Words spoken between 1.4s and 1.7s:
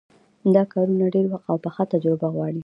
او